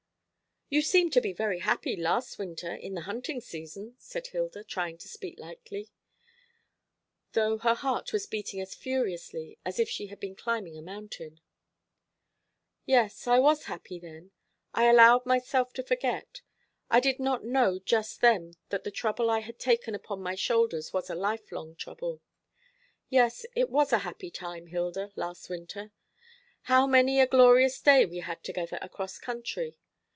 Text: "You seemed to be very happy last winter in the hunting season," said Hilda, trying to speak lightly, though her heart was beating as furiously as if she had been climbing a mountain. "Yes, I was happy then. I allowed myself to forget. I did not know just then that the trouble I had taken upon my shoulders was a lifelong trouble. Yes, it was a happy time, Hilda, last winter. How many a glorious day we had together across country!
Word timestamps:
"You 0.73 0.81
seemed 0.81 1.11
to 1.11 1.19
be 1.21 1.33
very 1.33 1.59
happy 1.59 1.97
last 1.97 2.39
winter 2.39 2.73
in 2.73 2.93
the 2.93 3.01
hunting 3.01 3.41
season," 3.41 3.95
said 3.99 4.27
Hilda, 4.27 4.63
trying 4.63 4.97
to 4.99 5.07
speak 5.09 5.37
lightly, 5.37 5.89
though 7.33 7.57
her 7.57 7.73
heart 7.75 8.13
was 8.13 8.25
beating 8.25 8.61
as 8.61 8.73
furiously 8.73 9.57
as 9.65 9.79
if 9.79 9.89
she 9.89 10.07
had 10.07 10.17
been 10.21 10.33
climbing 10.33 10.77
a 10.77 10.81
mountain. 10.81 11.41
"Yes, 12.85 13.27
I 13.27 13.37
was 13.39 13.65
happy 13.65 13.99
then. 13.99 14.31
I 14.73 14.85
allowed 14.85 15.25
myself 15.25 15.73
to 15.73 15.83
forget. 15.83 16.39
I 16.89 17.01
did 17.01 17.19
not 17.19 17.43
know 17.43 17.77
just 17.77 18.21
then 18.21 18.53
that 18.69 18.85
the 18.85 18.91
trouble 18.91 19.29
I 19.29 19.39
had 19.39 19.59
taken 19.59 19.93
upon 19.93 20.21
my 20.23 20.35
shoulders 20.35 20.93
was 20.93 21.09
a 21.09 21.15
lifelong 21.15 21.75
trouble. 21.75 22.21
Yes, 23.09 23.45
it 23.57 23.69
was 23.69 23.91
a 23.91 23.97
happy 24.07 24.31
time, 24.31 24.67
Hilda, 24.67 25.11
last 25.17 25.49
winter. 25.49 25.91
How 26.61 26.87
many 26.87 27.19
a 27.19 27.27
glorious 27.27 27.77
day 27.81 28.05
we 28.05 28.19
had 28.19 28.41
together 28.41 28.79
across 28.81 29.17
country! 29.17 29.77